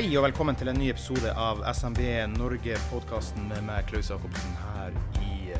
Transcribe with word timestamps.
Hei 0.00 0.14
og 0.16 0.22
velkommen 0.24 0.56
til 0.56 0.70
en 0.70 0.78
ny 0.80 0.86
episode 0.88 1.28
av 1.36 1.58
SMB 1.76 1.98
Norge-podkasten 2.32 3.50
med 3.50 3.66
meg, 3.66 3.82
Klaus 3.90 4.08
Jacobsen, 4.08 4.54
her 4.56 4.94
i 5.20 5.50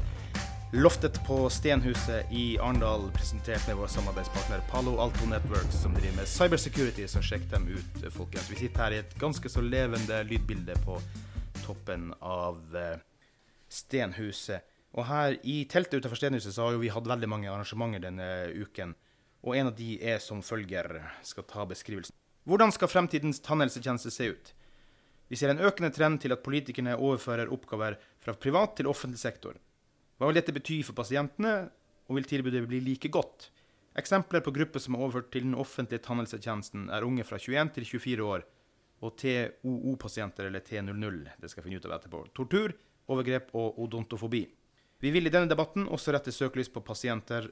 loftet 0.81 1.19
på 1.27 1.43
Stenhuset 1.53 2.33
i 2.33 2.55
Arendal, 2.57 3.11
presentert 3.13 3.67
med 3.69 3.77
vår 3.77 3.91
samarbeidspartner 3.93 4.63
Palo 4.71 4.95
Alto 5.05 5.29
Networks, 5.29 5.83
som 5.83 5.93
driver 5.93 6.23
med 6.23 6.31
cybersecurity, 6.33 7.05
så 7.05 7.21
sjekk 7.21 7.45
dem 7.51 7.69
ut, 7.69 8.01
folkens. 8.15 8.49
Vi 8.49 8.57
sitter 8.63 8.87
her 8.87 8.97
i 8.97 9.03
et 9.03 9.13
ganske 9.21 9.53
så 9.53 9.61
levende 9.61 10.23
lydbilde 10.31 10.79
på 10.87 10.97
toppen 11.59 12.09
av 12.25 12.81
eh, 12.81 13.05
Stenhuset. 13.69 14.65
Og 14.97 15.05
her 15.11 15.37
i 15.45 15.67
teltet 15.69 16.01
utenfor 16.01 16.17
Stenhuset 16.17 16.57
så 16.57 16.65
har 16.65 16.79
jo 16.79 16.81
vi 16.87 16.95
hatt 16.97 17.13
veldig 17.13 17.29
mange 17.29 17.53
arrangementer 17.53 18.09
denne 18.09 18.31
uken, 18.57 18.97
og 19.45 19.61
en 19.61 19.69
av 19.75 19.77
de 19.77 19.99
er 20.01 20.17
som 20.25 20.41
følger, 20.41 20.97
skal 21.29 21.45
ta 21.53 21.69
beskrivelsen. 21.69 22.17
Hvordan 22.49 22.73
skal 22.73 22.89
fremtidens 22.89 23.43
tannhelsetjeneste 23.45 24.11
se 24.15 24.31
ut? 24.33 24.53
Vi 25.31 25.39
ser 25.39 25.53
en 25.53 25.63
økende 25.63 25.93
trend 25.95 26.23
til 26.23 26.35
at 26.35 26.43
politikerne 26.43 26.97
overfører 26.99 27.53
oppgaver 27.53 27.99
fra 28.23 28.35
privat 28.35 28.79
til 28.79 28.89
offentlig 28.91 29.21
sektor. 29.21 29.59
Hva 30.19 30.29
vil 30.29 30.41
dette 30.41 30.55
bety 30.57 30.81
for 30.85 30.97
pasientene, 30.99 31.71
og 32.11 32.17
vil 32.19 32.27
tilbudet 32.27 32.65
bli 32.67 32.81
like 32.83 33.09
godt? 33.13 33.51
Eksempler 34.01 34.43
på 34.43 34.53
grupper 34.55 34.83
som 34.83 34.97
er 34.97 35.05
overført 35.05 35.31
til 35.35 35.47
den 35.47 35.55
offentlige 35.55 36.03
tannhelsetjenesten, 36.03 36.89
er 36.91 37.07
unge 37.07 37.27
fra 37.27 37.39
21 37.39 37.71
til 37.77 37.87
24 37.87 38.27
år 38.27 38.47
og 39.01 39.17
TOO-pasienter, 39.17 40.49
eller 40.51 40.61
T00. 40.61 41.23
Det 41.41 41.49
skal 41.49 41.63
jeg 41.63 41.69
finne 41.69 41.81
ut 41.81 41.87
av 41.89 41.97
etterpå. 41.97 42.25
Tortur, 42.37 42.75
overgrep 43.11 43.55
og 43.57 43.79
odontofobi. 43.81 44.43
Vi 45.01 45.13
vil 45.15 45.27
i 45.27 45.33
denne 45.33 45.49
debatten 45.49 45.87
også 45.89 46.13
rette 46.13 46.33
søkelys 46.35 46.69
på 46.73 46.83
pasienter 46.85 47.49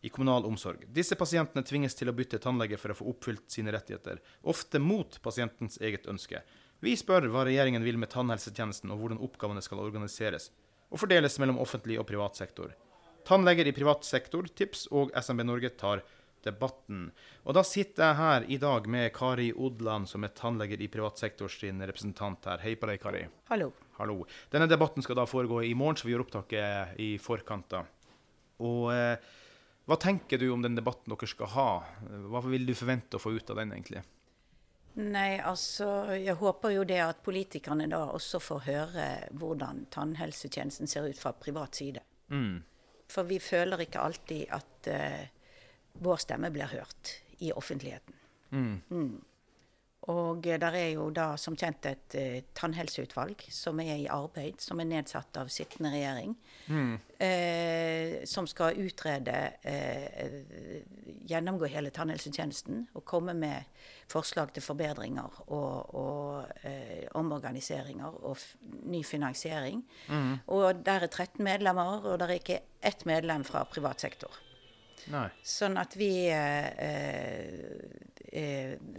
i 0.00 0.08
kommunal 0.08 0.46
omsorg. 0.46 0.84
Disse 0.94 1.16
pasientene 1.18 1.66
tvinges 1.66 1.96
til 1.98 2.10
å 2.10 2.14
bytte 2.14 2.40
tannlege 2.42 2.78
for 2.78 2.94
å 2.94 2.98
få 2.98 3.08
oppfylt 3.12 3.50
sine 3.50 3.74
rettigheter, 3.74 4.20
ofte 4.42 4.78
mot 4.82 5.18
pasientens 5.24 5.80
eget 5.82 6.06
ønske. 6.10 6.42
Vi 6.80 6.94
spør 6.96 7.26
hva 7.32 7.44
regjeringen 7.48 7.82
vil 7.82 7.98
med 7.98 8.12
tannhelsetjenesten, 8.12 8.92
og 8.94 9.02
hvordan 9.02 9.22
oppgavene 9.26 9.62
skal 9.64 9.82
organiseres 9.82 10.52
og 10.88 11.02
fordeles 11.02 11.34
mellom 11.42 11.58
offentlig 11.60 11.98
og 12.00 12.06
privat 12.08 12.38
sektor. 12.38 12.70
Tannleger 13.28 13.68
i 13.68 13.74
privat 13.76 14.06
sektor, 14.08 14.46
tips 14.56 14.86
og 14.94 15.10
SMB 15.18 15.44
Norge 15.44 15.72
tar 15.76 16.04
debatten. 16.46 17.08
Og 17.44 17.56
da 17.58 17.64
sitter 17.66 18.06
jeg 18.06 18.18
her 18.20 18.46
i 18.54 18.58
dag 18.62 18.86
med 18.88 19.10
Kari 19.16 19.50
Odland, 19.52 20.08
som 20.08 20.24
er 20.24 20.32
tannleger 20.38 20.80
i 20.80 20.88
privat 20.88 21.20
sektor 21.20 21.50
sin 21.52 21.82
representant 21.82 22.46
her. 22.48 22.62
Hei 22.62 22.76
på 22.78 22.88
deg, 22.88 23.02
Kari. 23.02 23.24
Hallo. 23.50 23.72
Hallo. 23.98 24.22
Denne 24.52 24.70
debatten 24.70 25.04
skal 25.04 25.18
da 25.18 25.26
foregå 25.28 25.60
i 25.66 25.74
morgen, 25.76 25.98
så 25.98 26.06
vi 26.06 26.14
gjør 26.14 26.24
opptaket 26.24 27.00
i 27.02 27.10
forkant. 27.20 27.68
da. 27.74 27.82
Og 28.64 28.88
eh, 28.94 29.18
hva 29.88 29.96
tenker 29.96 30.38
du 30.38 30.50
om 30.52 30.62
den 30.62 30.76
debatten 30.76 31.14
dere 31.14 31.26
skal 31.30 31.48
ha? 31.54 31.68
Hva 32.28 32.42
vil 32.44 32.66
du 32.68 32.74
forvente 32.76 33.16
å 33.16 33.22
få 33.22 33.32
ut 33.38 33.50
av 33.50 33.56
den, 33.62 33.72
egentlig? 33.72 34.02
Nei, 34.98 35.38
altså 35.38 35.86
jeg 36.18 36.34
håper 36.40 36.74
jo 36.74 36.82
det 36.88 36.98
at 37.04 37.22
politikerne 37.24 37.86
da 37.88 38.02
også 38.10 38.40
får 38.42 38.64
høre 38.66 39.06
hvordan 39.38 39.86
tannhelsetjenesten 39.94 40.90
ser 40.90 41.06
ut 41.08 41.20
fra 41.20 41.32
privat 41.38 41.78
side. 41.78 42.02
Mm. 42.34 42.58
For 43.08 43.28
vi 43.28 43.38
føler 43.40 43.86
ikke 43.86 44.02
alltid 44.04 44.52
at 44.52 44.90
uh, 44.92 45.22
vår 46.04 46.20
stemme 46.20 46.50
blir 46.52 46.68
hørt 46.74 47.14
i 47.46 47.52
offentligheten. 47.54 48.18
Mm. 48.50 48.74
Mm. 48.90 49.14
Og 50.08 50.46
uh, 50.46 50.56
der 50.60 50.78
er 50.78 50.90
jo 50.94 51.08
da 51.14 51.30
som 51.40 51.56
kjent 51.58 51.88
et 51.90 52.18
uh, 52.18 52.38
tannhelseutvalg 52.58 53.44
som 53.52 53.80
er 53.84 53.96
i 53.96 54.08
arbeid, 54.12 54.60
som 54.64 54.80
er 54.80 54.90
nedsatt 54.90 55.40
av 55.40 55.52
sittende 55.52 55.92
regjering. 55.94 56.36
Mm. 56.68 56.98
Eh, 57.20 58.24
som 58.24 58.46
skal 58.46 58.78
utrede, 58.78 59.52
eh, 59.62 60.30
gjennomgå 61.26 61.66
hele 61.66 61.90
tannhelsetjenesten 61.90 62.84
og 62.94 63.04
komme 63.04 63.34
med 63.34 63.64
forslag 64.06 64.52
til 64.54 64.62
forbedringer 64.62 65.40
og, 65.48 65.94
og 65.98 66.62
eh, 66.62 67.08
omorganiseringer 67.18 68.20
og 68.22 68.38
ny 68.86 69.02
finansiering. 69.02 69.82
Mm. 70.08 70.34
Og 70.46 70.84
der 70.86 71.08
er 71.08 71.10
13 71.10 71.42
medlemmer, 71.44 72.06
og 72.06 72.20
der 72.20 72.28
er 72.28 72.38
ikke 72.38 72.60
ett 72.82 73.06
medlem 73.06 73.44
fra 73.44 73.64
privat 73.64 74.00
sektor. 74.00 74.30
Nei. 75.08 75.28
Sånn 75.46 75.78
at 75.80 75.96
vi 75.96 76.28
er 76.28 76.76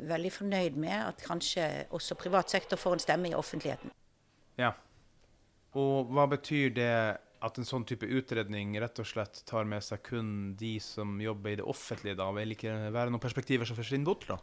veldig 0.10 0.32
fornøyd 0.34 0.78
med 0.82 0.98
at 0.98 1.22
kanskje 1.26 1.86
også 1.96 2.18
privat 2.20 2.50
sektor 2.50 2.78
får 2.82 2.98
en 2.98 3.04
stemme 3.04 3.30
i 3.30 3.38
offentligheten. 3.38 3.94
Ja. 4.60 4.74
Og 5.78 6.10
hva 6.10 6.26
betyr 6.32 6.74
det 6.74 6.94
at 7.40 7.58
en 7.60 7.68
sånn 7.68 7.86
type 7.88 8.08
utredning 8.10 8.74
rett 8.82 9.00
og 9.00 9.08
slett 9.08 9.44
tar 9.48 9.68
med 9.70 9.86
seg 9.86 10.02
kun 10.04 10.56
de 10.60 10.80
som 10.84 11.22
jobber 11.24 11.54
i 11.54 11.60
det 11.62 11.68
offentlige, 11.72 12.18
da? 12.20 12.28
Vil 12.36 12.56
ikke 12.58 12.74
være 12.92 13.14
noen 13.14 13.24
perspektiver 13.24 13.70
som 13.70 13.78
forsvinner 13.78 14.10
bort, 14.10 14.26
da? 14.28 14.40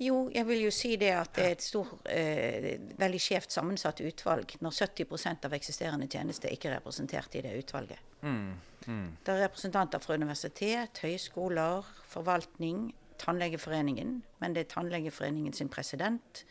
Jo, 0.00 0.30
jeg 0.32 0.46
vil 0.48 0.62
jo 0.64 0.70
si 0.72 0.94
det 0.96 1.10
at 1.12 1.34
det 1.36 1.44
er 1.44 1.50
et 1.52 1.64
stor, 1.64 1.90
eh, 2.08 2.70
veldig 2.98 3.20
skjevt 3.20 3.52
sammensatt 3.52 4.00
utvalg 4.00 4.54
når 4.64 4.72
70% 4.72 5.44
av 5.44 5.56
eksisterende 5.58 6.08
tjenester 6.08 6.52
ikke 6.52 6.70
er 6.70 6.78
representert 6.78 7.36
i 7.36 7.42
det 7.44 7.52
utvalget. 7.58 8.00
Mm. 8.22 8.54
Mm. 8.86 9.10
Det 9.24 9.34
er 9.34 9.44
representanter 9.44 10.00
fra 10.00 10.16
universitet, 10.16 11.02
høyskoler, 11.04 11.84
forvaltning, 12.08 12.88
Tannlegeforeningen, 13.20 14.22
men 14.40 14.54
det 14.56 14.64
er 14.64 14.70
Tannlegeforeningen 14.72 15.52
sin 15.52 15.68
president 15.68 16.44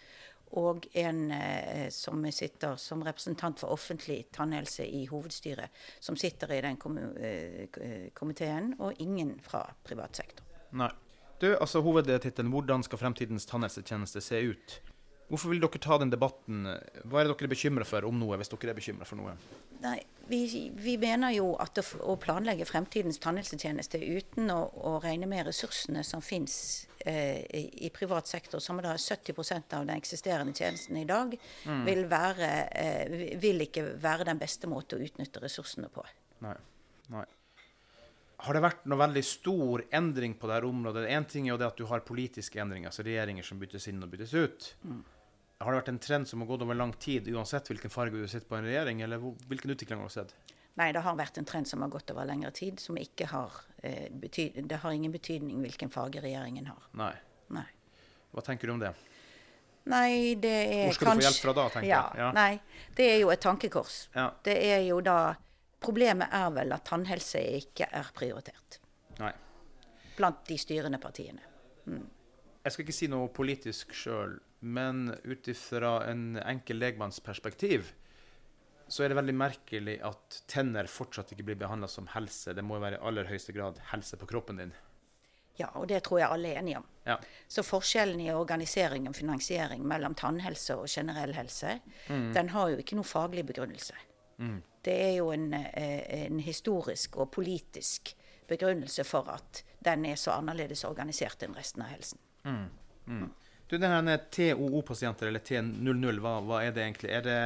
og 0.58 0.86
en 0.98 1.32
eh, 1.32 1.90
som 1.90 2.24
sitter 2.32 2.78
som 2.82 3.02
representant 3.06 3.60
for 3.62 3.74
offentlig 3.74 4.28
tannhelse 4.34 4.86
i 4.86 5.08
hovedstyret, 5.10 5.74
som 6.00 6.18
sitter 6.18 6.54
i 6.54 6.62
den 6.66 6.78
kom 6.82 6.98
eh, 6.98 8.10
komiteen, 8.14 8.76
og 8.80 9.02
ingen 9.02 9.40
fra 9.46 9.66
privat 9.86 10.22
sektor. 10.22 10.46
Nei. 10.78 10.90
Du, 11.40 11.56
altså 11.56 11.82
Hovedtittelen 11.82 12.52
'Hvordan 12.52 12.84
skal 12.84 13.00
fremtidens 13.00 13.46
tannhelsetjeneste 13.46 14.22
se 14.22 14.42
ut'? 14.52 14.80
Hvorfor 15.30 15.52
vil 15.54 15.62
dere 15.62 15.80
ta 15.80 15.98
den 16.02 16.10
debatten? 16.10 16.66
Hva 17.06 17.22
er 17.22 17.28
det 17.30 17.36
dere 17.38 17.46
er 17.46 17.52
bekymra 17.54 17.86
for, 17.86 18.06
om 18.08 18.18
noe, 18.18 18.38
hvis 18.42 18.50
dere 18.50 18.72
er 18.72 18.78
bekymra 18.80 19.06
for 19.06 19.20
noe? 19.20 19.36
Nei, 19.84 20.00
vi, 20.28 20.72
vi, 20.74 20.96
mener 20.98 21.32
jo 21.36 21.52
at 21.62 21.78
å, 21.80 21.84
å, 22.02 22.16
planlegge 22.20 22.66
fremtidens 22.68 23.22
tannhelsetjeneste 23.22 24.02
uten 24.02 24.50
å, 24.52 24.58
å 24.90 24.96
regne 25.04 25.30
med 25.30 25.46
ressursene 25.48 26.04
som 26.04 26.24
finnes 26.26 26.58
eh, 27.06 27.46
i, 27.46 27.64
i, 27.86 27.92
privat 27.94 28.28
sektor, 28.28 28.60
som 28.60 28.82
er 28.82 28.90
70% 28.98 29.78
av 29.78 29.86
den 29.86 29.96
eksisterende 29.96 30.58
tjenesten 30.58 30.98
i 30.98 31.06
dag, 31.08 31.38
mm. 31.64 31.86
vil, 31.86 32.04
være, 32.12 32.54
eh, 32.74 33.36
vil 33.40 33.68
ikke 33.70 33.86
være 34.02 34.28
den 34.34 34.42
beste 34.42 34.68
måten 34.68 34.98
å 35.00 35.08
utnytte 35.08 35.46
ressursene 35.46 35.94
på. 35.94 36.04
Nei. 36.44 36.58
Nei. 37.14 37.28
Har 38.40 38.56
det 38.56 38.62
vært 38.64 38.86
noe 38.88 39.00
veldig 39.02 39.24
stor 39.28 39.82
endring 39.96 40.38
på 40.40 40.48
dette 40.48 40.68
området? 40.68 41.08
Én 41.12 41.26
ting 41.28 41.48
er 41.48 41.54
jo 41.54 41.60
det 41.60 41.68
at 41.68 41.80
du 41.80 41.88
har 41.90 42.06
politiske 42.08 42.62
endringer, 42.62 42.88
altså 42.88 43.04
regjeringer 43.04 43.44
som 43.44 43.60
byttes 43.60 43.90
inn 43.92 44.00
og 44.06 44.14
byttes 44.14 44.36
ut. 44.38 44.68
Mm. 44.88 45.02
Har 45.60 45.76
det 45.76 45.82
vært 45.82 45.92
en 45.92 46.00
trend 46.00 46.30
som 46.30 46.40
har 46.40 46.48
gått 46.48 46.64
over 46.64 46.78
lang 46.80 46.94
tid, 47.04 47.28
uansett 47.36 47.68
hvilken 47.68 47.92
farge 47.92 48.16
du 48.16 48.30
sitter 48.32 48.48
på 48.48 48.56
en 48.56 48.70
regjering, 48.70 49.02
eller 49.04 49.20
hvilken 49.52 49.76
utvikling 49.76 50.00
har 50.00 50.08
du 50.08 50.16
sett? 50.16 50.32
Nei, 50.80 50.94
det 50.96 51.02
har 51.04 51.18
vært 51.20 51.42
en 51.42 51.48
trend 51.50 51.68
som 51.68 51.84
har 51.84 51.92
gått 51.92 52.14
over 52.14 52.30
lengre 52.30 52.54
tid, 52.56 52.80
som 52.80 52.96
ikke 52.96 53.28
har 53.34 53.58
eh, 53.84 54.08
Det 54.08 54.80
har 54.80 54.96
ingen 54.96 55.12
betydning 55.12 55.60
hvilken 55.66 55.92
farge 55.92 56.24
regjeringen 56.24 56.70
har. 56.72 56.86
Nei. 56.96 57.12
Nei. 57.52 57.66
Hva 58.32 58.46
tenker 58.46 58.70
du 58.70 58.78
om 58.78 58.80
det? 58.80 58.94
Nei, 59.90 60.38
det 60.40 60.54
er 60.54 60.64
kanskje 60.70 60.86
Hvor 60.86 60.96
skal 60.96 61.08
kanskje, 61.10 61.20
du 61.20 61.26
få 61.26 61.28
hjelp 61.28 61.44
fra 61.44 61.54
da, 61.58 61.68
tenker 61.74 61.90
ja, 61.90 62.02
jeg? 62.14 62.22
Ja. 62.22 62.32
Nei, 62.38 62.88
det 62.96 63.10
er 63.10 63.20
jo 63.20 63.34
et 63.34 63.44
tankekors. 63.44 64.00
Ja. 64.16 64.30
Det 64.46 64.56
er 64.70 64.84
jo 64.86 65.00
da 65.04 65.20
Problemet 65.80 66.34
er 66.36 66.50
vel 66.56 66.76
at 66.76 66.86
tannhelse 66.90 67.42
ikke 67.60 67.88
er 67.96 68.10
prioritert. 68.16 68.80
Nei. 69.20 69.32
Blant 70.18 70.44
de 70.50 70.58
styrende 70.60 71.00
partiene. 71.00 71.44
Mm. 71.86 72.04
Jeg 72.66 72.76
skal 72.76 72.86
ikke 72.86 72.98
si 72.98 73.08
noe 73.12 73.30
politisk 73.32 73.94
sjøl, 73.96 74.36
men 74.60 75.08
ut 75.24 75.48
ifra 75.48 76.02
en 76.10 76.36
enkel 76.44 76.82
legmannsperspektiv 76.82 77.94
så 78.90 79.06
er 79.06 79.12
det 79.12 79.20
veldig 79.20 79.36
merkelig 79.38 79.96
at 80.06 80.40
tenner 80.50 80.90
fortsatt 80.90 81.34
ikke 81.36 81.46
blir 81.52 81.58
behandla 81.62 81.88
som 81.92 82.08
helse. 82.16 82.56
Det 82.58 82.64
må 82.66 82.80
jo 82.80 82.84
være 82.84 82.98
i 82.98 83.04
aller 83.06 83.28
høyeste 83.30 83.54
grad 83.54 83.78
helse 83.92 84.18
på 84.18 84.28
kroppen 84.30 84.58
din. 84.60 84.74
Ja, 85.60 85.70
og 85.76 85.90
det 85.92 86.02
tror 86.08 86.22
jeg 86.22 86.32
alle 86.34 86.54
er 86.54 86.62
enige 86.62 86.80
om. 86.80 86.88
Ja. 87.06 87.18
Så 87.52 87.64
forskjellen 87.68 88.22
i 88.24 88.32
organisering 88.34 89.10
og 89.10 89.16
finansiering 89.18 89.84
mellom 89.88 90.16
tannhelse 90.18 90.78
og 90.80 90.88
generell 90.90 91.36
helse, 91.36 91.78
den 92.08 92.52
har 92.56 92.72
jo 92.74 92.80
ikke 92.82 92.98
noe 92.98 93.08
faglig 93.08 93.44
begrunnelse. 93.50 93.98
Det 94.90 94.96
er 95.06 95.12
jo 95.20 95.30
en, 95.36 95.52
eh, 95.54 96.24
en 96.26 96.40
historisk 96.42 97.20
og 97.22 97.30
politisk 97.36 98.16
begrunnelse 98.50 99.04
for 99.06 99.30
at 99.30 99.62
den 99.86 100.08
er 100.10 100.18
så 100.18 100.34
annerledes 100.40 100.82
organisert 100.90 101.44
enn 101.46 101.54
resten 101.58 101.84
av 101.86 101.92
helsen. 101.94 102.18
Du, 103.70 103.76
denne 103.78 104.16
TOO-pasienter, 104.34 105.30
eller 105.30 105.44
T00, 105.46 106.18
hva, 106.24 106.32
hva 106.42 106.64
er 106.66 106.74
det 106.74 106.88
egentlig? 106.88 107.12
Er 107.14 107.22
det 107.22 107.38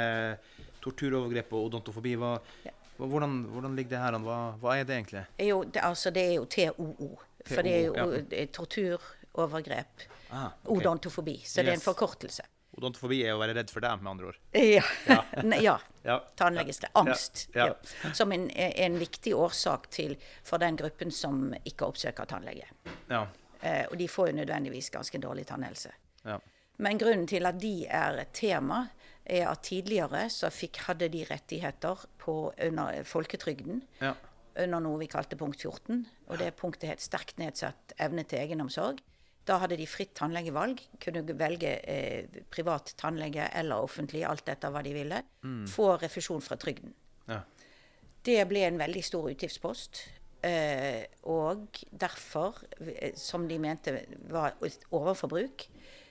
torturovergrep 0.83 1.51
og 1.51 1.65
odontofobi? 1.67 2.15
Hva, 2.19 2.37
Ja. 2.63 2.71
hvordan, 2.97 3.43
hvordan 3.51 3.75
ligger 3.75 3.89
det 3.89 3.99
her 4.05 4.15
an? 4.15 4.23
Hva, 4.23 4.37
hva 4.61 4.77
er 4.79 4.87
det 4.87 4.95
egentlig? 5.01 5.25
jo, 5.39 5.63
det, 5.63 5.83
altså, 5.83 6.11
det 6.15 6.23
er 6.29 6.33
jo 6.37 6.45
TOO. 6.45 7.19
For 7.45 7.61
det 7.61 7.73
er 7.75 7.85
jo 7.89 7.93
ja. 7.97 8.05
det 8.31 8.39
er 8.41 8.45
tortur, 8.55 9.01
overgrep, 9.33 10.07
Ah, 10.31 10.47
okay. 10.63 10.77
odontofobi. 10.77 11.41
Så 11.45 11.61
det 11.61 11.69
er 11.69 11.73
en 11.73 11.83
forkortelse. 11.83 12.41
Odontofobi 12.73 13.19
er 13.23 13.35
å 13.35 13.41
være 13.41 13.55
redd 13.59 13.69
for 13.71 13.85
deg, 13.85 14.01
med 14.01 14.11
andre 14.15 14.31
ord. 14.31 14.39
Ja. 14.57 14.83
Ja. 15.07 15.77
Ja. 16.03 16.17
Tannlegeskrekk. 16.35 16.91
Angst. 16.99 17.45
Ja, 17.55 17.69
ja. 17.69 17.75
Ja. 18.03 18.09
Som 18.11 18.33
en, 18.35 18.49
en 18.51 18.97
viktig 18.99 19.31
årsak 19.39 19.85
til 19.95 20.17
for 20.43 20.59
den 20.59 20.75
gruppen 20.75 21.13
som 21.15 21.53
ikke 21.63 21.87
oppsøker 21.87 22.27
tannlege. 22.27 22.67
Ja. 23.07 23.21
Eh, 23.61 23.85
og 23.87 23.95
de 24.01 24.09
får 24.11 24.33
jo 24.33 24.35
nødvendigvis 24.41 24.91
ganske 24.91 25.21
dårlig 25.23 25.45
tannhelse. 25.47 25.93
ja. 26.27 26.41
Men 26.81 26.97
grunnen 26.97 27.27
til 27.29 27.45
at 27.45 27.59
de 27.61 27.85
er 27.85 28.17
et 28.23 28.33
tema, 28.33 28.87
er 29.23 29.47
at 29.47 29.63
tidligere 29.63 30.25
så 30.33 30.49
fikk, 30.51 30.81
hadde 30.87 31.07
de 31.13 31.23
rettigheter 31.29 32.01
på, 32.19 32.51
under 32.65 33.03
folketrygden 33.07 33.83
ja. 34.01 34.15
under 34.59 34.83
noe 34.83 34.99
vi 34.99 35.07
kalte 35.11 35.37
punkt 35.39 35.61
14. 35.61 36.01
Og 36.27 36.41
det 36.41 36.49
punktet 36.59 36.89
het 36.89 37.03
sterkt 37.03 37.39
nedsatt 37.39 37.95
evne 38.03 38.25
til 38.27 38.41
egenomsorg. 38.41 38.99
Da 39.45 39.57
hadde 39.59 39.77
de 39.79 39.87
fritt 39.89 40.13
tannlegevalg. 40.15 40.79
Kunne 41.03 41.23
velge 41.39 41.75
eh, 41.89 42.41
privat 42.53 42.93
tannlege 42.99 43.49
eller 43.59 43.83
offentlig, 43.83 44.23
alt 44.27 44.47
etter 44.49 44.71
hva 44.71 44.83
de 44.85 44.93
ville. 44.95 45.19
Få 45.69 45.93
refusjon 46.01 46.43
fra 46.43 46.59
trygden. 46.59 46.95
ja. 47.27 47.43
Det 48.23 48.39
ble 48.47 48.61
en 48.63 48.79
veldig 48.79 49.01
stor 49.03 49.25
utgiftspost. 49.33 49.99
Eh, 50.43 51.03
og 51.31 51.79
derfor, 51.91 52.61
eh, 52.79 53.11
som 53.15 53.47
de 53.47 53.57
mente 53.59 53.97
var 54.31 54.55
overforbruk, 54.91 55.65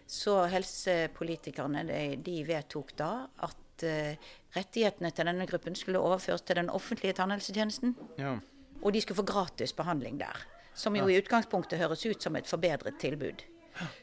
så 0.09 0.43
helsepolitikerne 0.53 1.85
de, 1.89 2.01
de 2.21 2.39
vedtok 2.49 2.95
da 2.99 3.11
at 3.45 3.85
eh, 3.89 4.17
rettighetene 4.57 5.13
til 5.13 5.29
denne 5.29 5.47
gruppen 5.49 5.77
skulle 5.77 6.01
overføres 6.01 6.45
til 6.45 6.61
den 6.61 6.73
offentlige 6.73 7.17
tannhelsetjenesten. 7.21 7.97
ja. 8.21 8.39
Og 8.83 8.91
de 8.93 9.01
skulle 9.01 9.21
få 9.21 9.23
gratis 9.23 9.71
behandling 9.73 10.17
der. 10.19 10.41
Som 10.75 10.97
jo 10.97 11.09
i 11.11 11.19
utgangspunktet 11.21 11.81
høres 11.83 12.05
ut 12.07 12.23
som 12.23 12.37
et 12.39 12.49
forbedret 12.49 12.99
tilbud. 13.01 13.43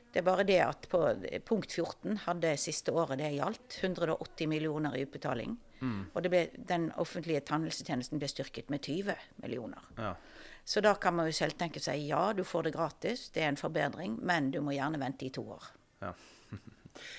Det 0.10 0.21
er 0.21 0.25
bare 0.25 0.45
det 0.45 0.60
at 0.66 0.88
på 0.89 1.00
punkt 1.45 1.74
14 1.74 2.24
hadde 2.25 2.56
siste 2.57 2.94
året 2.94 3.19
det 3.21 3.30
gjaldt 3.36 3.80
180 3.83 4.50
millioner 4.50 4.95
i 4.98 5.04
utbetaling. 5.06 5.57
Og 6.13 6.24
det 6.25 6.31
ble, 6.33 6.42
den 6.69 6.89
offentlige 7.00 7.44
tannhelsetjenesten 7.48 8.19
ble 8.19 8.30
styrket 8.31 8.71
med 8.74 8.83
20 8.83 9.16
millioner. 9.44 9.92
ja. 9.98 10.16
Så 10.69 10.83
da 10.86 10.92
kan 11.01 11.16
man 11.18 11.25
jo 11.25 11.33
selv 11.33 11.56
tenke 11.57 11.81
seg 11.81 12.04
ja, 12.06 12.33
du 12.38 12.44
får 12.45 12.68
det 12.68 12.71
gratis, 12.75 13.30
det 13.33 13.42
er 13.42 13.48
en 13.50 13.57
forbedring, 13.57 14.19
men 14.21 14.51
du 14.54 14.60
må 14.62 14.75
gjerne 14.75 15.00
vente 15.01 15.25
i 15.25 15.31
to 15.33 15.42
år. 15.56 15.63
Ja. 16.04 16.12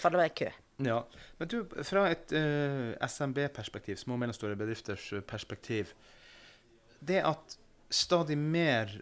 For 0.02 0.12
det 0.12 0.20
var 0.20 0.31
kø. 0.38 0.50
Ja, 0.87 1.00
men 1.41 1.50
du, 1.50 1.56
fra 1.88 2.05
et 2.12 2.31
uh, 2.31 2.94
SMB-perspektiv, 3.02 3.99
små 3.99 4.14
og 4.14 4.23
mellomstore 4.23 4.55
bedrifters 4.61 5.08
eh, 5.17 5.25
perspektiv, 5.26 5.91
det 7.00 7.25
at 7.26 7.56
stadig 7.91 8.38
mer 8.38 8.93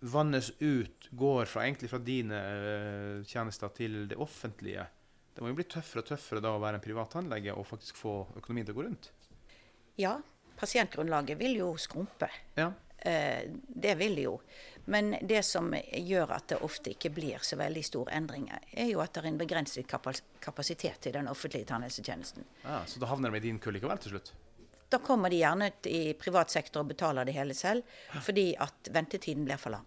vannes 0.00 0.52
ut, 0.58 1.08
går 1.10 1.44
fra, 1.50 1.64
egentlig 1.66 1.90
fra 1.90 2.00
dine 2.02 2.38
uh, 2.38 3.26
tjenester 3.26 3.72
til 3.76 4.00
det 4.10 4.18
offentlige, 4.20 4.86
det 5.34 5.44
må 5.44 5.52
jo 5.52 5.58
bli 5.60 5.68
tøffere 5.70 6.02
og 6.02 6.10
tøffere 6.10 6.42
da 6.42 6.54
å 6.54 6.62
være 6.62 6.80
en 6.80 6.82
privat 6.82 7.12
tannlege 7.14 7.54
og 7.54 7.66
faktisk 7.68 7.98
få 8.00 8.14
økonomien 8.40 8.66
til 8.66 8.74
å 8.74 8.78
gå 8.80 8.86
rundt. 8.88 9.10
Ja, 9.98 10.16
pasientgrunnlaget 10.58 11.38
vil 11.38 11.60
jo 11.60 11.72
skrumpe. 11.80 12.30
Ja, 12.58 12.72
Uh, 12.98 13.44
det 13.68 13.92
vil 13.94 14.16
det 14.18 14.24
jo. 14.24 14.32
Men 14.90 15.12
det 15.22 15.44
som 15.46 15.68
gjør 15.70 16.32
at 16.34 16.48
det 16.50 16.56
ofte 16.66 16.90
ikke 16.96 17.12
blir 17.14 17.44
så 17.46 17.54
veldig 17.60 17.84
store 17.86 18.16
endringer, 18.18 18.64
er 18.72 18.88
jo 18.90 18.98
at 19.04 19.12
det 19.14 19.22
er 19.22 19.28
en 19.30 19.38
begrenset 19.38 19.86
kapas- 19.86 20.24
kapasitet 20.42 21.06
i 21.06 21.12
den 21.14 21.30
offentlige 21.30 21.68
tannhelsetjenesten. 21.70 22.42
ja 22.64 22.80
Så 22.90 22.98
da 22.98 23.06
havner 23.06 23.30
de 23.30 23.38
i 23.38 23.44
din 23.46 23.60
kull 23.62 23.78
likevel 23.78 24.00
til 24.02 24.16
slutt? 24.16 24.32
Da 24.88 25.00
kommer 25.04 25.30
de 25.30 25.40
gjerne 25.42 25.68
ut 25.68 25.86
i 25.90 26.14
privat 26.18 26.50
sektor 26.50 26.84
og 26.84 26.92
betaler 26.92 27.28
det 27.28 27.34
hele 27.36 27.56
selv, 27.56 27.84
fordi 28.24 28.54
at 28.56 28.88
ventetiden 28.94 29.44
blir 29.44 29.60
for 29.60 29.76
lang. 29.76 29.84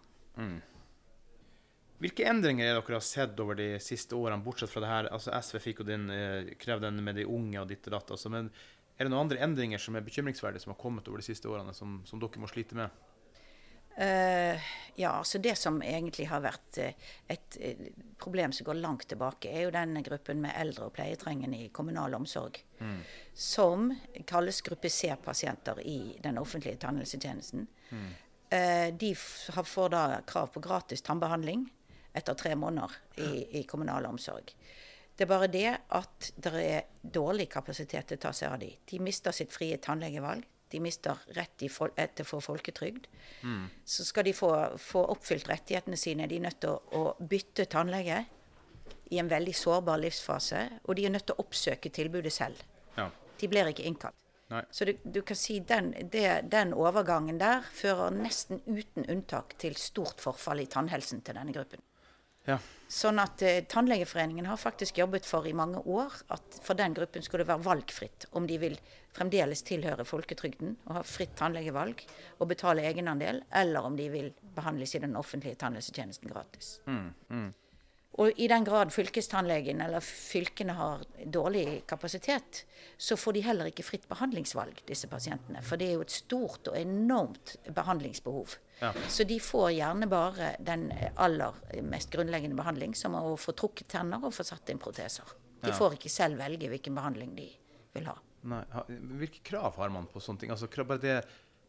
Hvilke 2.02 2.26
endringer 2.26 2.66
er 2.66 2.78
dere 2.80 2.96
har 2.98 3.04
sett 3.06 3.38
over 3.42 3.54
de 3.58 3.76
siste 3.82 4.16
årene, 4.18 4.42
bortsett 4.42 4.70
fra 4.72 4.82
det 4.82 4.90
her? 4.90 5.08
Altså 5.14 5.34
SV 5.38 5.58
fikk 5.62 5.82
jo 5.82 5.86
den, 5.86 6.08
krevde 6.10 6.56
krev 6.64 6.82
den 6.82 7.02
med 7.06 7.18
de 7.20 7.26
unge 7.30 7.60
og 7.60 7.68
ditt 7.70 7.86
og 7.86 7.94
datt. 7.94 8.10
Altså, 8.16 8.32
men 8.32 8.48
er 8.96 9.06
det 9.06 9.12
noen 9.12 9.28
andre 9.28 9.42
endringer 9.44 9.82
som 9.82 9.94
er 9.94 10.04
bekymringsverdige 10.06 10.64
som 10.64 10.74
har 10.74 10.80
kommet 10.82 11.06
over 11.10 11.22
de 11.22 11.26
siste 11.26 11.50
årene, 11.50 11.74
som, 11.74 12.00
som 12.06 12.22
dere 12.22 12.42
må 12.42 12.50
slite 12.50 12.78
med? 12.78 13.02
Uh, 13.92 14.56
ja, 14.96 15.10
altså 15.12 15.38
det 15.42 15.52
som 15.60 15.82
egentlig 15.84 16.24
har 16.30 16.40
vært 16.40 16.78
eh, 16.80 17.08
et 17.28 17.56
eh, 17.60 17.82
problem 18.20 18.54
som 18.56 18.64
går 18.70 18.78
langt 18.80 19.04
tilbake, 19.10 19.50
er 19.52 19.66
jo 19.66 19.74
den 19.74 19.98
gruppen 20.06 20.40
med 20.40 20.56
eldre 20.56 20.88
og 20.88 20.94
pleietrengende 20.96 21.60
i 21.60 21.68
kommunal 21.76 22.16
omsorg. 22.16 22.62
Som 23.34 23.90
kalles 24.28 24.60
gruppe 24.64 24.90
C-pasienter 24.92 25.80
i 25.80 26.18
den 26.22 26.38
offentlige 26.38 26.76
tannhelsetjenesten. 26.84 27.66
Mm. 27.90 28.10
de 28.98 29.14
får 29.14 29.88
da 29.88 30.20
krav 30.28 30.50
på 30.52 30.60
gratis 30.60 31.02
tannbehandling 31.02 31.62
etter 32.12 32.34
tre 32.34 32.52
måneder 32.56 32.92
i, 33.16 33.60
i 33.60 33.62
kommunal 33.64 34.04
omsorg. 34.06 34.52
Det 35.16 35.24
er 35.24 35.30
bare 35.30 35.48
det 35.52 35.68
at 35.96 36.30
det 36.40 36.52
er 36.60 36.88
dårlig 37.00 37.48
kapasitet 37.52 38.08
til 38.08 38.20
å 38.20 38.22
ta 38.26 38.32
seg 38.36 38.52
av 38.52 38.60
dem. 38.62 38.76
De 38.88 39.00
mister 39.00 39.34
sitt 39.36 39.52
frie 39.52 39.76
tannlegevalg. 39.80 40.44
De 40.72 40.80
mister 40.80 41.18
rett 41.36 41.62
eh, 41.62 42.08
til 42.16 42.24
å 42.24 42.28
få 42.28 42.40
folketrygd. 42.40 43.08
Så 43.84 44.06
skal 44.08 44.24
de 44.24 44.32
få, 44.32 44.50
få 44.80 45.04
oppfylt 45.12 45.50
rettighetene 45.50 45.98
sine, 46.00 46.28
de 46.28 46.38
er 46.40 46.46
nødt 46.46 46.62
til 46.64 46.72
å, 46.72 46.80
å 46.96 47.28
bytte 47.28 47.68
tannlege 47.68 48.22
i 49.12 49.20
en 49.20 49.28
veldig 49.28 49.52
sårbar 49.56 50.00
livsfase. 50.00 50.62
Og 50.88 50.96
de 50.96 51.04
er 51.06 51.12
nødt 51.12 51.28
til 51.28 51.36
å 51.36 51.44
oppsøke 51.44 51.92
tilbudet 51.92 52.32
selv. 52.32 52.64
De 53.42 53.50
blir 53.50 53.70
ikke 53.72 53.86
innkalt. 53.88 54.18
Nei. 54.52 54.62
Så 54.70 54.84
du, 54.84 54.92
du 55.04 55.22
kan 55.26 55.38
si 55.38 55.60
den, 55.64 55.94
det, 56.12 56.26
den 56.52 56.74
overgangen 56.76 57.38
der 57.40 57.64
fører 57.72 58.12
nesten 58.14 58.60
uten 58.66 59.08
unntak 59.08 59.56
til 59.60 59.78
stort 59.80 60.20
forfall 60.20 60.60
i 60.60 60.68
tannhelsen 60.70 61.22
til 61.24 61.38
denne 61.38 61.54
gruppen. 61.56 61.80
Ja. 62.48 62.58
Sånn 62.90 63.20
at 63.22 63.40
eh, 63.46 63.62
Tannlegeforeningen 63.70 64.48
har 64.50 64.58
faktisk 64.60 64.98
jobbet 64.98 65.24
for 65.24 65.46
i 65.48 65.54
mange 65.56 65.80
år 65.88 66.16
at 66.34 66.58
for 66.60 66.76
den 66.76 66.92
gruppen 66.96 67.24
skulle 67.24 67.46
det 67.46 67.52
være 67.52 67.64
valgfritt 67.64 68.26
om 68.36 68.48
de 68.50 68.58
vil 68.60 68.76
fremdeles 69.14 69.62
tilhøre 69.68 70.04
folketrygden 70.08 70.74
og 70.88 70.98
ha 70.98 71.04
fritt 71.06 71.36
tannlegevalg 71.38 72.02
og 72.38 72.50
betale 72.50 72.84
egenandel, 72.88 73.42
eller 73.62 73.88
om 73.88 73.96
de 73.96 74.10
vil 74.12 74.32
behandles 74.56 74.96
i 74.98 75.02
den 75.04 75.16
offentlige 75.16 75.60
tannhelsetjenesten 75.62 76.32
gratis. 76.32 76.74
Og 78.20 78.36
i 78.36 78.46
den 78.48 78.64
grad 78.64 78.90
fylkestannlegen 78.92 79.80
eller 79.80 80.04
fylkene 80.04 80.74
har 80.76 81.04
dårlig 81.24 81.82
kapasitet, 81.88 82.64
så 83.00 83.16
får 83.16 83.36
de 83.38 83.44
heller 83.46 83.70
ikke 83.70 83.86
fritt 83.86 84.04
behandlingsvalg, 84.10 84.82
disse 84.88 85.08
pasientene. 85.08 85.62
For 85.64 85.80
det 85.80 85.88
er 85.88 85.94
jo 85.96 86.04
et 86.04 86.12
stort 86.12 86.68
og 86.68 86.76
enormt 86.76 87.54
behandlingsbehov. 87.72 88.58
Ja. 88.82 88.90
Så 89.08 89.24
de 89.28 89.38
får 89.40 89.70
gjerne 89.78 90.10
bare 90.12 90.50
den 90.60 90.90
aller 91.16 91.56
mest 91.88 92.12
grunnleggende 92.12 92.58
behandling, 92.58 92.92
som 92.98 93.16
å 93.16 93.32
få 93.40 93.56
trukket 93.56 93.88
tenner 93.94 94.20
og 94.20 94.36
få 94.36 94.44
satt 94.44 94.68
inn 94.74 94.82
proteser. 94.82 95.32
De 95.62 95.72
får 95.72 95.96
ikke 95.96 96.10
selv 96.12 96.42
velge 96.42 96.68
hvilken 96.68 96.96
behandling 96.98 97.32
de 97.38 97.48
vil 97.94 98.10
ha. 98.10 98.18
Nei. 98.50 98.64
Hvilke 99.22 99.40
krav 99.46 99.78
har 99.78 99.92
man 99.94 100.08
på 100.10 100.20
sånne 100.20 100.42
ting? 100.42 100.52
Altså, 100.52 100.68
bare 100.82 101.00
det, 101.00 101.16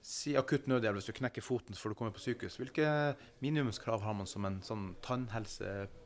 Si 0.03 0.33
akutt 0.35 0.65
nødhjelp 0.67 0.97
hvis 0.97 1.05
du 1.07 1.15
knekker 1.15 1.43
foten 1.45 1.77
før 1.79 1.93
du 1.93 1.95
kommer 1.95 2.12
på 2.12 2.19
sykehus. 2.19 2.57
Hvilke 2.59 2.88
minimumskrav 3.39 4.01
har 4.03 4.17
man 4.17 4.27
som 4.27 4.43
en 4.50 4.57
sånn 4.65 4.89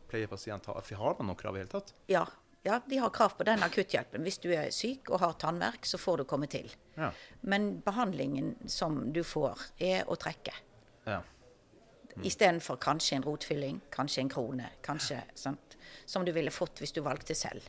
tannhelsepleiepasient? 0.07 0.65
Har, 0.65 0.97
har 0.97 1.15
man 1.19 1.27
noen 1.27 1.37
krav 1.39 1.55
i 1.55 1.59
hele 1.59 1.71
tatt? 1.71 1.93
Ja, 2.07 2.25
ja, 2.63 2.81
de 2.85 2.97
har 2.97 3.09
krav 3.09 3.37
på 3.37 3.43
den 3.47 3.63
akutthjelpen. 3.63 4.23
Hvis 4.23 4.39
du 4.43 4.49
er 4.51 4.71
syk 4.71 5.09
og 5.09 5.21
har 5.21 5.33
tannverk, 5.39 5.85
så 5.85 5.97
får 5.97 6.17
du 6.17 6.23
komme 6.27 6.47
til. 6.51 6.71
Ja. 6.95 7.11
Men 7.41 7.79
behandlingen 7.85 8.55
som 8.67 9.13
du 9.13 9.23
får, 9.23 9.59
er 9.79 10.07
å 10.09 10.15
trekke. 10.15 10.53
ja. 11.05 11.23
Istedenfor 12.25 12.79
kanskje 12.81 13.15
en 13.19 13.23
rotfylling, 13.23 13.75
kanskje 13.93 14.23
en 14.23 14.29
krone, 14.33 14.71
kanskje 14.81 15.19
sant? 15.37 15.75
Som 16.05 16.25
du 16.25 16.31
ville 16.33 16.49
fått 16.49 16.79
hvis 16.81 16.91
du 16.95 17.03
valgte 17.05 17.35
selv. 17.37 17.61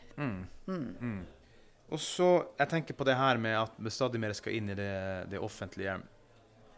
Og 1.92 2.00
så, 2.00 2.28
jeg 2.56 2.68
tenker 2.68 2.96
på 2.96 3.04
det 3.04 3.18
her 3.20 3.36
med 3.36 3.58
at 3.58 3.76
vi 3.76 3.92
stadig 3.92 4.20
mer 4.20 4.32
skal 4.32 4.56
inn 4.56 4.70
i 4.72 4.74
det, 4.78 5.28
det 5.28 5.38
offentlige. 5.38 5.98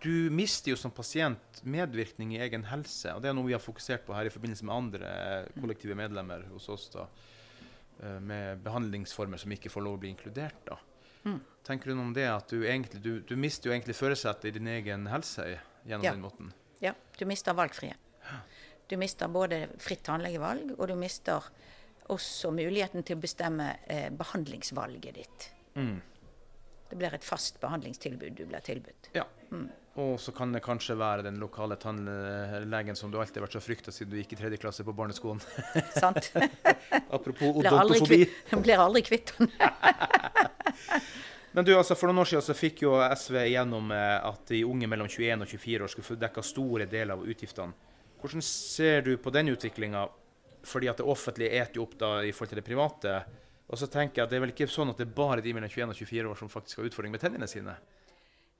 Du 0.00 0.30
mister 0.32 0.72
jo 0.72 0.76
som 0.80 0.90
pasient 0.96 1.60
medvirkning 1.68 2.32
i 2.36 2.40
egen 2.40 2.64
helse, 2.70 3.12
og 3.14 3.20
det 3.20 3.28
er 3.30 3.34
noe 3.36 3.44
vi 3.50 3.52
har 3.52 3.60
fokusert 3.60 4.06
på 4.06 4.14
her 4.16 4.24
i 4.30 4.32
forbindelse 4.32 4.64
med 4.64 4.74
andre 4.74 5.10
kollektive 5.60 5.96
medlemmer 5.98 6.46
hos 6.54 6.68
oss, 6.72 6.86
da, 6.94 7.06
eh, 8.02 8.16
med 8.24 8.62
behandlingsformer 8.64 9.36
som 9.42 9.52
ikke 9.52 9.68
får 9.72 9.84
lov 9.84 9.98
å 9.98 10.00
bli 10.00 10.14
inkludert. 10.14 10.64
da. 10.64 10.78
Tenker 11.62 11.90
du 11.90 11.94
noe 11.98 12.06
om 12.08 12.14
det, 12.16 12.24
at 12.32 12.48
du 12.48 12.62
egentlig, 12.64 13.02
du, 13.04 13.20
du 13.20 13.36
mister 13.36 13.68
jo 13.68 13.74
egentlig 13.76 13.94
førersetet 13.94 14.46
i 14.48 14.50
din 14.56 14.66
egen 14.72 15.04
helse 15.12 15.44
gjennom 15.84 16.04
Ja. 16.04 16.12
den 16.12 16.22
måten? 16.24 16.52
Ja, 16.80 16.94
du 17.18 17.26
mister 17.26 17.52
valgfrihet. 17.52 17.98
Du 18.88 18.96
mister 18.96 19.28
både 19.28 19.68
fritt 19.78 20.02
tannlegevalg, 20.02 20.72
og 20.78 20.88
du 20.88 20.94
mister 20.96 21.44
også 22.08 22.50
muligheten 22.50 23.04
til 23.04 23.18
å 23.18 23.20
bestemme 23.20 23.76
eh, 23.86 24.08
behandlingsvalget 24.10 25.14
ditt. 25.14 25.50
Mm. 25.76 26.00
Det 26.90 26.98
blir 26.98 27.14
et 27.14 27.22
fast 27.24 27.60
behandlingstilbud 27.60 28.34
du 28.34 28.46
blir 28.46 28.64
tilbudt. 28.66 29.10
Ja. 29.14 29.26
Og 30.00 30.20
så 30.20 30.32
kan 30.32 30.52
det 30.54 30.62
kanskje 30.64 30.94
være 30.98 31.24
den 31.26 31.40
lokale 31.42 31.76
tannlegen 31.80 32.96
som 32.96 33.10
du 33.12 33.18
alltid 33.20 33.40
har 33.40 33.46
vært 33.48 33.56
så 33.58 33.62
frykta 33.62 33.92
siden 33.92 34.14
du 34.14 34.20
gikk 34.20 34.34
i 34.36 34.38
tredje 34.38 34.60
klasse 34.62 34.86
på 34.86 34.94
barneskolen. 34.96 35.42
Sant? 36.02 36.30
Apropos 37.16 37.60
odontofobi. 37.60 38.22
kvitt, 38.24 38.54
blir 38.64 38.80
aldri 38.80 39.02
kvitt 39.04 39.34
den. 39.36 39.50
Men 41.52 41.66
du, 41.66 41.72
altså 41.74 41.96
For 41.98 42.06
noen 42.06 42.22
år 42.22 42.30
siden 42.30 42.46
så 42.46 42.54
fikk 42.54 42.84
jo 42.84 42.94
SV 43.02 43.40
igjennom 43.42 43.90
eh, 43.92 44.16
at 44.22 44.52
de 44.52 44.62
unge 44.64 44.86
mellom 44.90 45.08
21 45.10 45.42
og 45.42 45.50
24 45.50 45.84
år 45.84 45.92
skulle 45.92 46.06
få 46.06 46.18
dekka 46.20 46.44
store 46.46 46.86
deler 46.90 47.18
av 47.18 47.26
utgiftene. 47.26 47.74
Hvordan 48.20 48.44
ser 48.44 49.02
du 49.08 49.16
på 49.18 49.32
den 49.34 49.50
utviklinga? 49.50 50.06
Fordi 50.70 50.90
at 50.92 51.00
det 51.00 51.08
offentlige 51.08 51.56
eter 51.58 51.80
jo 51.80 51.88
opp 51.88 51.96
da 51.98 52.10
i 52.22 52.30
forhold 52.36 52.52
til 52.52 52.60
det 52.60 52.66
private. 52.68 53.16
Og 53.70 53.80
så 53.80 53.88
tenker 53.90 54.20
jeg 54.20 54.28
at 54.28 54.32
det 54.32 54.38
er 54.38 54.44
vel 54.44 54.52
ikke 54.54 54.70
sånn 54.70 54.92
at 54.92 55.00
det 55.00 55.08
er 55.08 55.16
bare 55.16 55.42
de 55.42 55.54
mellom 55.56 55.72
21 55.72 55.94
og 55.94 55.98
24 55.98 56.30
år 56.30 56.38
som 56.38 56.52
faktisk 56.52 56.80
har 56.80 56.90
utfordringer 56.90 57.16
med 57.16 57.24
tennene 57.24 57.50
sine? 57.50 57.74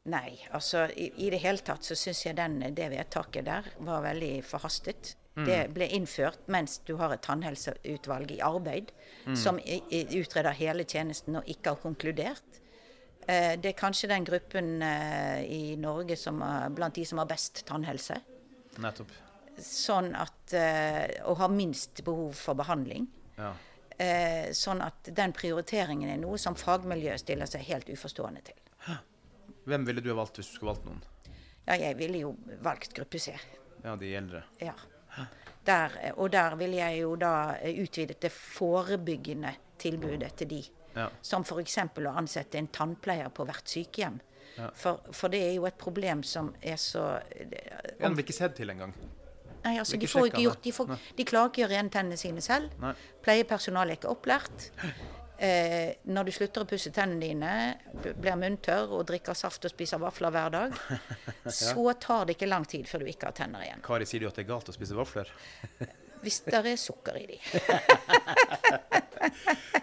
Nei, 0.09 0.39
altså 0.57 0.87
i, 0.97 1.11
i 1.27 1.31
det 1.33 1.43
hele 1.43 1.61
tatt 1.65 1.85
så 1.85 1.97
syns 1.99 2.23
jeg 2.25 2.39
den, 2.39 2.61
det 2.73 2.89
vedtaket 2.93 3.45
der 3.45 3.67
var 3.85 4.05
veldig 4.07 4.39
forhastet. 4.49 5.17
Det 5.41 5.61
ble 5.73 5.87
innført 5.97 6.49
mens 6.53 6.81
du 6.85 6.97
har 7.01 7.15
et 7.15 7.23
tannhelseutvalg 7.25 8.33
i 8.35 8.41
arbeid 8.45 8.91
som 9.39 9.61
i, 9.63 9.79
i, 9.89 10.01
utreder 10.19 10.57
hele 10.59 10.85
tjenesten 10.85 11.39
og 11.39 11.49
ikke 11.49 11.73
har 11.73 11.81
konkludert. 11.81 12.59
Eh, 13.29 13.55
det 13.61 13.71
er 13.71 13.79
kanskje 13.79 14.11
den 14.11 14.27
gruppen 14.27 14.83
eh, 14.85 15.41
i 15.47 15.77
Norge 15.81 16.19
som 16.19 16.43
blant 16.75 16.99
de 16.99 17.07
som 17.09 17.23
har 17.23 17.31
best 17.31 17.63
tannhelse. 17.69 18.19
Nettopp. 18.83 19.15
Sånn 19.61 20.13
at 20.17 20.55
eh, 20.57 21.21
Og 21.29 21.39
har 21.41 21.53
minst 21.53 22.03
behov 22.05 22.35
for 22.37 22.59
behandling. 22.59 23.07
Ja. 23.39 23.55
Eh, 24.01 24.51
sånn 24.57 24.81
at 24.85 25.13
den 25.17 25.33
prioriteringen 25.37 26.09
er 26.11 26.21
noe 26.21 26.41
som 26.41 26.57
fagmiljøet 26.57 27.21
stiller 27.21 27.49
seg 27.49 27.67
helt 27.69 27.89
uforstående 27.93 28.45
til. 28.51 28.61
Hvem 29.71 29.87
ville 29.87 30.03
du 30.03 30.11
ha 30.11 30.19
valgt 30.19 30.41
hvis 30.41 30.51
du 30.51 30.59
skulle 30.59 30.75
valgt 30.75 30.89
noen? 30.89 31.03
Ja, 31.67 31.77
jeg 31.79 31.97
ville 32.01 32.25
jo 32.25 32.33
valgt 32.65 32.95
gruppe 32.97 33.21
C. 33.23 33.37
Ja, 33.85 33.95
de 33.97 34.15
eldre. 34.17 34.43
Ja. 34.61 34.75
Der, 35.67 35.95
eh, 36.01 36.17
og 36.17 36.33
der 36.33 36.57
ville 36.59 36.81
jeg 36.81 37.03
jo 37.03 37.15
da 37.21 37.57
eh, 37.61 37.79
utvidet 37.83 38.19
det 38.23 38.33
forebyggende 38.33 39.53
tilbudet 39.79 40.33
til 40.41 40.51
de. 40.51 40.61
Ja. 40.97 41.07
Som 41.23 41.45
f.eks. 41.47 41.79
å 41.79 42.17
ansette 42.17 42.59
en 42.59 42.69
tannpleier 42.75 43.31
på 43.35 43.47
hvert 43.47 43.71
sykehjem. 43.71 44.19
For, 44.77 44.99
for 45.15 45.33
det 45.33 45.39
er 45.47 45.55
jo 45.55 45.65
et 45.69 45.77
problem 45.81 46.25
som 46.27 46.51
er 46.61 46.77
så 46.77 47.05
Ja, 47.39 47.79
Den 48.03 48.17
blir 48.17 48.27
ikke 48.27 48.37
sett 48.37 48.59
til 48.59 48.73
engang. 48.73 48.93
Nei, 49.63 49.77
altså, 49.79 49.97
de 50.01 50.09
får 50.09 50.31
ikke 50.31 50.43
gjort 50.43 50.63
De, 50.65 50.73
får, 50.73 50.91
de 51.17 51.27
klarer 51.29 51.53
ikke 51.53 51.61
å 51.61 51.65
gjøre 51.65 51.77
rene 51.77 51.93
tennene 51.95 52.19
sine 52.21 52.45
selv. 52.45 52.75
Nei. 52.83 52.93
Pleiepersonalet 53.25 53.95
er 53.95 54.01
ikke 54.01 54.13
opplært. 54.13 54.69
Eh, 55.41 55.95
når 56.13 56.25
du 56.29 56.33
slutter 56.37 56.61
å 56.67 56.69
pusse 56.69 56.91
tennene 56.93 57.21
dine, 57.25 57.53
blir 58.21 58.37
munntørr 58.37 58.91
og 58.93 59.07
drikker 59.09 59.33
saft 59.39 59.65
og 59.65 59.73
spiser 59.73 59.97
vafler 60.03 60.31
hver 60.35 60.51
dag, 60.53 60.75
så 61.49 61.95
tar 61.97 62.27
det 62.29 62.37
ikke 62.37 62.49
lang 62.51 62.67
tid 62.69 62.85
før 62.91 63.01
du 63.01 63.09
ikke 63.09 63.31
har 63.31 63.37
tenner 63.39 63.65
igjen. 63.65 63.81
Kari, 63.87 64.05
sier 64.05 64.21
du 64.21 64.29
at 64.29 64.37
det 64.37 64.45
er 64.45 64.51
galt 64.53 64.69
å 64.69 64.77
spise 64.77 64.99
vafler? 64.99 65.31
Hvis 66.21 66.43
det 66.45 66.53
er 66.61 66.77
sukker 66.77 67.17
i 67.17 67.27
de. 67.31 67.39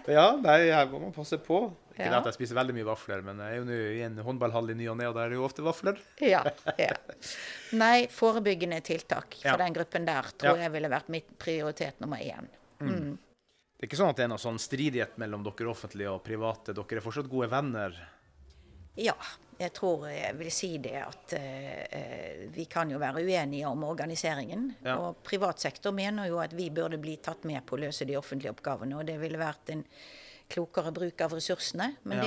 Ja, 0.08 0.30
nei, 0.40 0.70
her 0.72 0.86
må 0.88 0.98
man 1.02 1.12
passe 1.12 1.36
på. 1.42 1.58
Ikke 1.92 2.06
Ja. 2.08 2.18
at 2.20 2.24
jeg 2.30 2.36
spiser 2.38 2.56
veldig 2.56 2.74
mye 2.78 2.86
vafler, 2.88 3.20
men 3.26 3.40
jeg 3.42 3.52
er 3.52 3.56
jo 3.58 3.64
nå 3.68 3.76
i 3.98 4.00
en 4.06 4.16
håndballhall 4.24 4.70
i 4.72 4.76
ny 4.78 4.86
og 4.88 4.96
ne, 4.96 5.08
og 5.10 5.14
der 5.18 5.26
er 5.26 5.34
det 5.34 5.36
jo 5.36 5.44
ofte 5.44 5.64
vafler. 5.66 5.98
Ja, 6.24 6.40
ja. 6.80 6.94
Nei, 7.76 8.06
forebyggende 8.12 8.78
tiltak 8.86 9.34
for 9.36 9.50
Ja. 9.50 9.56
den 9.60 9.74
gruppen 9.76 10.06
der 10.08 10.30
tror 10.38 10.56
Ja. 10.56 10.62
jeg 10.64 10.72
ville 10.72 10.88
vært 10.88 11.08
mitt 11.12 11.28
prioritet 11.38 12.00
nummer 12.00 12.16
én. 12.22 12.48
Det 13.78 13.86
er 13.86 13.90
ikke 13.92 13.98
sånn 14.00 14.10
at 14.10 14.16
det 14.18 14.24
er 14.26 14.30
noe 14.32 14.42
sånn 14.42 14.56
stridighet 14.58 15.18
mellom 15.22 15.44
dere 15.46 15.68
offentlige 15.70 16.10
og 16.10 16.24
private. 16.26 16.72
Dere 16.74 16.98
er 16.98 17.04
fortsatt 17.04 17.28
gode 17.30 17.46
venner. 17.52 17.94
Ja, 18.98 19.14
jeg 19.60 19.70
tror 19.76 20.08
jeg 20.10 20.34
vil 20.40 20.50
si 20.50 20.72
det 20.82 20.96
at 20.98 21.32
eh, 21.38 21.84
eh, 21.86 22.40
vi 22.50 22.64
kan 22.66 22.90
jo 22.90 22.98
være 22.98 23.22
uenige 23.22 23.70
om 23.70 23.84
organiseringen. 23.86 24.72
Ja. 24.82 24.96
Og 24.98 25.20
privat 25.22 25.62
sektor 25.62 25.94
mener 25.94 26.26
jo 26.26 26.40
at 26.42 26.56
vi 26.58 26.66
burde 26.74 26.98
bli 26.98 27.14
tatt 27.22 27.46
med 27.46 27.62
på 27.66 27.78
å 27.78 27.84
løse 27.84 28.02
de 28.08 28.18
offentlige 28.18 28.50
oppgavene. 28.56 28.98
Og 28.98 29.06
det 29.06 29.20
ville 29.22 29.38
vært 29.38 29.70
en 29.76 29.84
klokere 30.50 30.90
bruk 30.96 31.20
av 31.22 31.38
ressursene. 31.38 31.92
Men 32.02 32.18
Ja. 32.18 32.26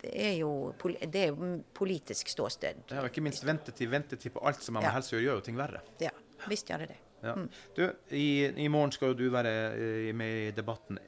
det, 0.00 0.10
er 0.14 0.34
jo, 0.40 0.72
det 1.04 1.28
er 1.28 1.36
politisk 1.76 2.32
ståsted. 2.32 2.86
Er 2.88 3.02
jo 3.04 3.12
ikke 3.12 3.20
minst 3.28 3.44
ventetid. 3.44 3.90
Ventetid 3.92 4.32
på 4.32 4.40
alt 4.48 4.62
som 4.64 4.76
har 4.80 4.86
med 4.86 4.88
Ja. 4.88 4.96
helse 4.96 5.12
å 5.12 5.20
gjøre, 5.20 5.24
gjør 5.28 5.40
jo 5.42 5.46
ting 5.52 5.56
verre. 5.60 5.82
Ja, 6.00 6.16
visst 6.48 6.68
gjør 6.72 6.86
det 6.86 6.94
det. 6.96 7.00
Ja. 7.22 7.34
Du, 7.76 7.84
i, 8.10 8.26
I 8.64 8.68
morgen 8.72 8.92
skal 8.94 9.12
jo 9.12 9.18
du 9.18 9.26
være 9.30 9.52
eh, 9.72 10.12
med 10.14 10.48
i 10.48 10.52
debatten. 10.56 10.98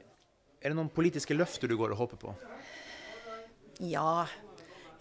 Er 0.61 0.71
det 0.71 0.77
noen 0.79 0.89
politiske 0.89 1.35
løfter 1.35 1.67
du 1.69 1.75
går 1.77 1.91
og 1.93 1.99
håper 2.05 2.21
på? 2.21 2.35
Ja, 3.83 4.25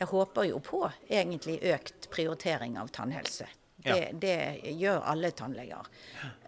jeg 0.00 0.08
håper 0.10 0.48
jo 0.50 0.58
på 0.64 0.80
egentlig 1.08 1.60
økt 1.70 2.08
prioritering 2.12 2.78
av 2.80 2.90
tannhelse. 2.94 3.46
Det, 3.84 3.90
Ja. 3.90 4.08
det 4.16 4.34
gjør 4.80 5.02
alle 5.12 5.30
tannleger. 5.36 5.86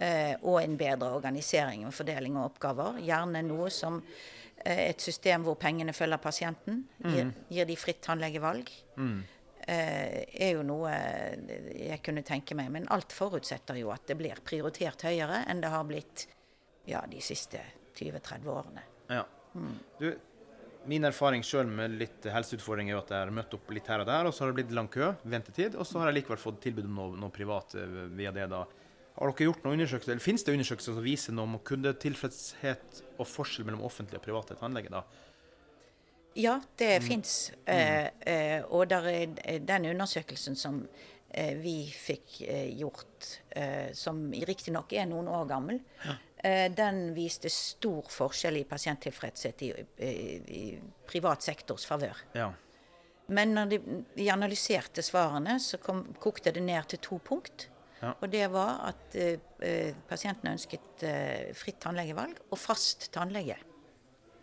Eh, 0.01 0.35
og 0.43 0.63
en 0.63 0.77
bedre 0.81 1.11
organisering 1.19 1.85
og 1.87 1.93
fordeling 1.95 2.37
av 2.41 2.47
oppgaver. 2.51 2.99
Gjerne 3.05 3.43
noe 3.45 3.69
som 3.71 3.99
eh, 4.65 4.87
et 4.89 5.01
system 5.05 5.45
hvor 5.45 5.55
pengene 5.61 5.93
følger 5.93 6.17
pasienten. 6.23 6.85
Gir, 7.05 7.33
gir 7.53 7.69
de 7.69 7.77
fritt 7.77 8.01
tannlegevalg. 8.07 8.73
Eh, 8.97 9.19
er 9.67 10.53
jo 10.55 10.63
noe 10.63 10.93
jeg 11.75 11.99
kunne 12.07 12.23
tenke 12.27 12.55
meg. 12.55 12.71
Men 12.71 12.87
alt 12.95 13.15
forutsetter 13.15 13.81
jo 13.81 13.91
at 13.95 14.07
det 14.07 14.15
blir 14.21 14.39
prioritert 14.47 15.03
høyere 15.09 15.43
enn 15.51 15.63
det 15.65 15.73
har 15.73 15.87
blitt 15.89 16.29
ja, 16.87 17.03
de 17.11 17.19
siste 17.25 17.61
20-30 17.99 18.47
årene. 18.53 18.85
Ja. 19.11 19.25
Du, 19.99 20.09
min 20.87 21.05
erfaring 21.09 21.43
sjøl 21.47 21.67
med 21.67 21.97
litt 21.99 22.27
helseutfordringer 22.31 22.95
er 22.95 22.97
jo 22.97 23.03
at 23.03 23.13
jeg 23.13 23.25
har 23.25 23.35
møtt 23.35 23.55
opp 23.57 23.71
litt 23.75 23.89
her 23.91 24.05
og 24.05 24.09
der, 24.09 24.29
og 24.29 24.35
så 24.35 24.45
har 24.45 24.53
det 24.53 24.61
blitt 24.61 24.75
lang 24.77 24.89
kø, 24.93 25.13
ventetid, 25.27 25.75
og 25.75 25.89
så 25.89 26.01
har 26.01 26.11
jeg 26.11 26.21
likevel 26.21 26.41
fått 26.41 26.61
tilbud 26.63 26.87
om 26.87 27.01
noe, 27.01 27.21
noe 27.25 27.35
privat 27.35 27.75
eh, 27.79 27.97
via 28.15 28.33
det. 28.35 28.47
da. 28.53 28.63
Har 29.17 29.33
dere 29.33 29.49
gjort 29.49 29.65
noen 29.65 29.79
undersøkelser, 29.79 30.15
eller 30.15 30.23
Finnes 30.25 30.45
det 30.47 30.55
undersøkelser 30.55 30.97
som 30.99 31.05
viser 31.05 31.37
noe 31.37 31.49
om 31.49 31.59
kundetilfredshet 31.67 33.03
og 33.17 33.31
forskjell 33.31 33.67
mellom 33.67 33.87
offentlige 33.89 34.21
og 34.21 34.27
private 34.29 34.59
tannleger? 34.61 34.93
da? 34.99 35.03
Ja, 36.37 36.59
det 36.77 37.01
fins. 37.01 37.53
Eh, 37.65 38.11
eh, 38.21 38.63
og 38.69 38.91
der 38.91 39.07
er 39.09 39.37
eh, 39.41 39.61
den 39.65 39.87
undersøkelsen 39.89 40.57
som 40.59 40.83
eh, 41.31 41.55
vi 41.57 41.87
fikk 41.89 42.43
eh, 42.45 42.67
gjort, 42.77 43.29
eh, 43.57 43.89
som 43.97 44.21
riktignok 44.45 44.93
er 44.93 45.07
noen 45.09 45.31
år 45.33 45.47
gammel, 45.49 45.81
eh, 46.45 46.67
den 46.77 47.15
viste 47.17 47.49
stor 47.53 48.11
forskjell 48.13 48.61
i 48.61 48.67
pasienttilfredshet 48.69 49.65
i, 49.65 49.71
i, 50.05 50.11
i 50.61 50.65
privat 51.09 51.47
sektors 51.47 51.89
favør. 51.89 52.21
Ja. 52.37 52.51
Men 53.33 53.57
når 53.57 53.73
de, 53.73 53.79
de 54.19 54.27
analyserte 54.31 55.03
svarene, 55.03 55.57
så 55.59 55.81
kom, 55.81 56.05
kokte 56.21 56.53
det 56.53 56.67
ned 56.67 56.93
til 56.93 57.01
to 57.01 57.19
punkt. 57.25 57.71
Ja. 58.03 58.13
Og 58.21 58.29
det 58.29 58.45
var 58.53 58.91
at 58.91 59.17
pasientene 60.07 60.53
ønsket 60.53 61.01
fritt 61.57 61.81
tannlegevalg 61.81 62.37
og 62.53 62.61
fast 62.61 63.09
tannlege. 63.17 63.57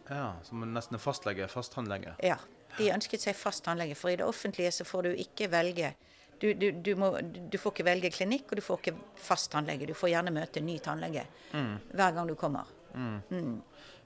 Ja. 0.09 0.33
Som 0.43 0.65
nesten 0.73 0.97
en 0.97 1.03
fastlege, 1.03 1.47
fast 1.51 1.73
tannlege. 1.75 2.15
Ja, 2.23 2.39
de 2.77 2.89
ønsket 2.93 3.23
seg 3.23 3.37
fast 3.37 3.63
tannlege, 3.65 3.95
for 3.99 4.11
i 4.11 4.17
det 4.19 4.27
offentlige 4.27 4.73
så 4.75 4.87
får 4.87 5.09
du 5.09 5.23
ikke 5.25 5.51
velge 5.53 5.93
du, 6.41 6.49
du, 6.59 6.71
du, 6.75 6.95
må, 6.99 7.13
du 7.23 7.55
får 7.61 7.71
ikke 7.71 7.85
velge 7.87 8.09
klinikk, 8.11 8.49
og 8.51 8.59
du 8.59 8.63
får 8.65 8.81
ikke 8.81 8.95
fast 9.15 9.51
tannlege. 9.53 9.87
Du 9.87 9.93
får 9.95 10.09
gjerne 10.11 10.33
møte 10.35 10.59
ny 10.59 10.75
tannlege 10.83 11.23
hver 11.53 12.15
gang 12.17 12.27
du 12.27 12.33
kommer. 12.35 12.67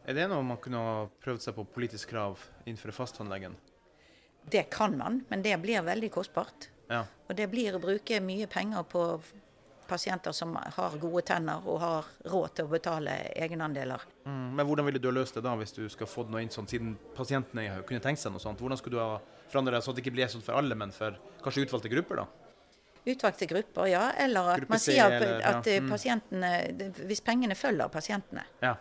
Er 0.07 0.15
det 0.15 0.27
noe 0.31 0.43
man 0.45 0.59
kunne 0.63 0.79
ha 0.79 0.99
prøvd 1.23 1.47
seg 1.47 1.55
på 1.57 1.65
politisk 1.73 2.13
krav 2.13 2.43
innenfor 2.65 2.93
fasttannlegen? 2.95 3.57
Det 4.47 4.67
kan 4.71 4.93
man, 4.95 5.23
men 5.27 5.41
det 5.43 5.57
blir 5.59 5.83
veldig 5.83 6.11
kostbart. 6.13 6.69
Ja. 6.87 7.01
Og 7.27 7.35
det 7.35 7.49
blir 7.51 7.75
å 7.75 7.81
bruke 7.83 8.21
mye 8.23 8.47
penger 8.47 8.85
på 8.87 9.01
pasienter 9.87 10.35
som 10.35 10.55
har 10.55 10.97
gode 11.01 11.23
tenner 11.27 11.63
og 11.67 11.79
har 11.81 12.09
råd 12.29 12.55
til 12.57 12.67
å 12.67 12.71
betale 12.71 13.15
egenandeler. 13.35 14.03
Mm, 14.25 14.55
men 14.57 14.67
hvordan 14.67 14.85
ville 14.85 14.99
du 15.01 15.07
ha 15.09 15.15
løst 15.15 15.37
det 15.39 15.43
da, 15.45 15.55
hvis 15.59 15.73
du 15.75 15.85
skal 15.89 16.09
få 16.09 16.27
noe 16.29 16.43
inn 16.43 16.51
sånn, 16.53 16.67
siden 16.69 16.95
pasientene 17.15 17.81
kunne 17.87 18.03
tenkt 18.03 18.21
seg 18.21 18.33
noe 18.35 18.43
sånt? 18.43 18.59
Hvordan 18.61 18.79
skulle 18.79 18.99
du 18.99 19.03
ha 19.03 19.17
forandret 19.51 19.79
det 19.79 19.87
at 19.89 19.95
det 19.95 20.03
ikke 20.03 20.15
blir 20.17 20.29
sånn 20.31 20.43
for 20.45 20.59
alle, 20.59 20.75
men 20.75 20.91
for 20.95 21.17
kanskje 21.43 21.65
utvalgte 21.67 21.91
grupper, 21.93 22.23
da? 22.23 22.27
Utvalgte 23.07 23.47
grupper, 23.47 23.87
ja. 23.87 24.11
Eller 24.19 24.49
at 24.51 24.59
Gruppe 24.61 24.75
man 24.75 24.83
sier 24.83 25.05
at, 25.05 25.13
eller- 25.21 25.39
ja, 25.39 25.51
at 25.57 25.67
eh, 25.71 25.79
mm. 25.79 25.89
pasientene 25.89 27.03
Hvis 27.07 27.21
pengene 27.23 27.55
følger 27.55 27.87
pasientene, 27.89 28.43
Ja. 28.61 28.75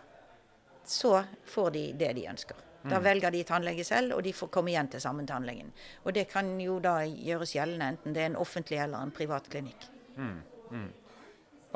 så 0.83 1.23
får 1.45 1.71
de 1.71 1.93
det 1.93 2.13
de 2.15 2.27
ønsker. 2.27 2.55
Mm. 2.83 2.89
Da 2.91 2.99
velger 2.99 3.31
de 3.31 3.43
tannlege 3.43 3.83
selv, 3.85 4.15
og 4.15 4.23
de 4.23 4.33
får 4.33 4.49
komme 4.53 4.71
igjen 4.71 4.89
til 4.91 5.01
samme 5.01 5.25
tannlegen. 5.27 5.71
Og 6.05 6.13
det 6.13 6.27
kan 6.31 6.59
jo 6.59 6.79
da 6.79 6.99
gjøres 7.05 7.55
gjeldende 7.55 7.87
enten 7.93 8.13
det 8.13 8.21
er 8.21 8.29
en 8.31 8.35
offentlig 8.39 8.79
eller 8.83 9.03
en 9.03 9.11
privat 9.11 9.49
klinikk. 9.49 9.87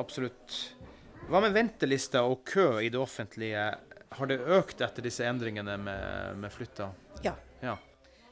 Absolutt. 0.02 0.58
Hva 1.30 1.42
med 1.44 1.54
ventelister 1.56 2.26
og 2.26 2.44
kø 2.48 2.80
i 2.82 2.90
det 2.90 3.00
offentlige? 3.00 3.64
Har 4.12 4.28
det 4.28 4.40
økt 4.42 4.82
etter 4.84 5.06
disse 5.06 5.26
endringene 5.28 5.78
med, 5.80 6.38
med 6.42 6.52
flytta? 6.52 6.90
Ja. 7.24 7.36
Ja. 7.62 7.78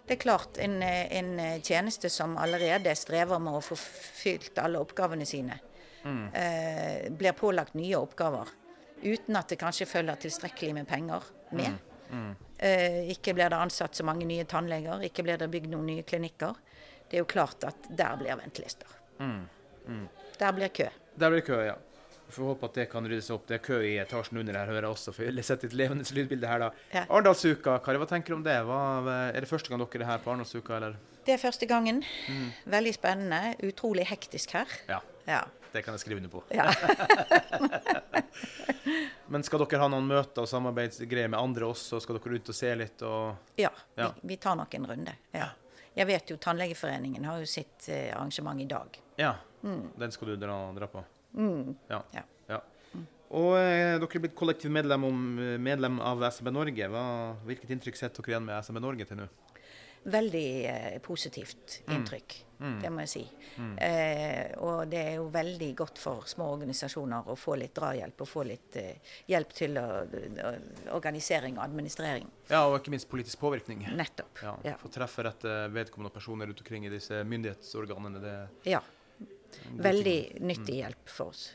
Det 0.07 0.15
er 0.17 0.21
klart 0.23 0.57
en, 0.57 0.81
en 0.83 1.61
tjeneste 1.61 2.09
som 2.09 2.33
allerede 2.41 2.95
strever 2.97 3.39
med 3.39 3.59
å 3.59 3.61
få 3.61 3.75
fylt 3.77 4.57
alle 4.57 4.81
oppgavene 4.81 5.25
sine. 5.29 5.59
eh, 6.33 7.11
blir 7.11 7.35
pålagt 7.37 7.73
nye 7.75 7.97
oppgaver 7.99 8.47
uten 9.03 9.35
at 9.35 9.51
det 9.51 9.57
kanskje 9.59 9.85
følger 9.87 10.15
tilstrekkelig 10.19 10.73
med 10.73 10.87
penger 10.87 11.23
med. 11.51 11.75
Eh, 12.57 13.11
ikke 13.13 13.33
blir 13.37 13.51
det 13.51 13.59
ansatt 13.59 13.95
så 13.95 14.03
mange 14.07 14.25
nye 14.25 14.43
tannleger, 14.49 15.03
ikke 15.07 15.23
blir 15.23 15.37
det 15.39 15.47
bygd 15.51 15.69
noen 15.71 15.85
nye 15.91 16.03
klinikker. 16.07 16.55
Det 17.09 17.19
er 17.19 17.23
jo 17.23 17.29
klart 17.29 17.63
at 17.67 17.87
der 17.89 18.17
blir 18.19 18.39
ventelister. 18.39 18.87
Der 20.39 20.51
blir 20.55 20.71
kø. 20.73 20.87
Der 21.19 21.29
blir 21.33 21.41
kø, 21.45 21.59
ja. 21.67 21.75
Får 22.29 22.45
håpe 22.51 22.67
at 22.69 22.75
det 22.77 22.83
kan 22.91 23.07
ryddes 23.09 23.29
opp. 23.33 23.47
Det 23.49 23.55
er 23.57 23.63
kø 23.65 23.79
i 23.83 23.95
etasjen 23.97 24.37
under 24.37 24.53
her, 24.53 24.67
hører 24.69 24.85
jeg 24.85 24.93
også. 24.93 25.11
For 25.15 25.25
jeg 25.25 25.33
setter 25.33 25.47
sett 25.49 25.63
et 25.71 25.73
levende 25.79 26.05
lydbilde 26.13 26.47
her, 26.47 26.59
da. 26.61 26.67
Ja. 26.93 27.03
Arendalsuka, 27.09 27.79
Kari, 27.85 27.97
hva 27.97 28.05
tenker 28.11 28.35
du 28.35 28.37
om 28.37 28.43
det? 28.45 28.53
Hva, 28.69 28.79
er 29.33 29.39
det 29.41 29.49
første 29.49 29.71
gang 29.73 29.81
dere 29.81 30.03
er 30.05 30.11
her 30.11 30.21
på 30.23 30.29
Arendalsuka, 30.33 30.75
eller? 30.77 30.99
Det 31.25 31.33
er 31.35 31.41
første 31.41 31.65
gangen. 31.69 32.03
Veldig 32.69 32.93
spennende. 32.95 33.55
Utrolig 33.65 34.05
hektisk 34.11 34.53
her. 34.59 34.69
Ja, 34.87 35.01
Ja. 35.29 35.41
det 35.73 35.83
kan 35.85 35.93
jeg 35.93 35.99
skrive 36.05 36.17
under 36.21 36.29
på. 36.29 36.43
ja. 36.53 36.69
Men 39.29 39.43
skal 39.45 39.61
dere 39.61 39.81
ha 39.83 39.87
noen 39.91 40.07
møter 40.09 40.41
og 40.45 40.49
samarbeidsgreier 40.49 41.29
med 41.29 41.37
andre 41.39 41.67
også? 41.69 41.99
Skal 42.01 42.17
dere 42.17 42.39
ut 42.39 42.49
og 42.49 42.55
se 42.57 42.71
litt 42.79 43.03
og 43.05 43.59
ja. 43.61 43.69
Ja. 43.99 44.07
Vi, 44.21 44.31
vi 44.33 44.37
tar 44.41 44.55
nok 44.57 44.73
en 44.79 44.87
runde. 44.89 45.13
Ja. 45.35 45.51
Jeg 45.97 46.07
vet 46.09 46.31
jo 46.31 46.37
Tannlegeforeningen 46.41 47.25
har 47.27 47.41
jo 47.41 47.45
sitt 47.49 47.89
eh, 47.91 48.09
arrangement 48.15 48.61
i 48.61 48.65
dag. 48.69 48.97
Ja, 49.19 49.33
den 49.61 50.13
skal 50.15 50.33
du 50.33 50.35
dra, 50.39 50.57
dra 50.75 50.89
på? 50.91 51.03
Ja. 51.89 52.01
Ja. 52.15 52.23
ja. 52.47 52.61
Og 53.29 53.53
eh, 53.59 53.99
dere 54.01 54.07
er 54.09 54.23
blitt 54.23 54.37
kollektiv 54.37 54.73
medlem, 54.73 55.05
om, 55.05 55.19
medlem 55.61 55.99
av 56.01 56.23
SMB 56.31 56.53
Norge. 56.55 56.89
Hva, 56.89 57.03
hvilket 57.45 57.75
inntrykk 57.75 57.99
sitter 57.99 58.25
dere 58.25 58.35
igjen 58.35 58.47
med 58.47 58.65
SMB 58.65 58.81
Norge 58.81 59.09
til 59.09 59.21
nå? 59.21 59.29
Veldig 60.03 60.65
eh, 60.65 60.99
positivt 61.03 61.81
inntrykk, 61.91 62.35
det 62.79 62.89
må 62.89 63.03
jeg 63.03 63.09
si. 63.11 63.23
Eh, 63.83 64.53
og 64.63 64.87
det 64.87 65.01
er 65.01 65.17
jo 65.17 65.25
veldig 65.33 65.67
godt 65.81 65.99
for 65.99 66.23
små 66.29 66.47
organisasjoner 66.53 67.27
å 67.27 67.35
få 67.37 67.57
litt 67.59 67.73
drahjelp 67.75 68.23
og 68.23 68.29
få 68.29 68.45
litt 68.47 68.77
eh, 68.79 69.17
hjelp 69.27 69.51
til 69.57 69.75
å, 69.77 69.87
å, 70.07 70.53
organisering 70.95 71.59
og 71.59 71.65
administrering. 71.65 72.29
Ja, 72.47 72.63
og 72.69 72.77
ikke 72.79 72.93
minst 72.95 73.09
politisk 73.11 73.43
påvirkning. 73.43 73.83
Nettopp. 73.99 74.39
Ja, 74.45 74.55
Ja. 74.71 74.77
Få 74.79 74.91
treffe 74.93 75.27
rette 75.27 75.57
vedkommende 75.75 76.15
personer 76.15 76.47
rundt 76.47 76.63
omkring 76.63 76.87
i 76.87 76.93
disse 76.95 77.19
myndighetsorganene. 77.27 78.23
Det 78.23 78.37
ja. 78.71 78.79
Veldig 79.79 80.19
nyttig 80.41 80.79
hjelp 80.81 81.11
for 81.11 81.33
oss. 81.33 81.49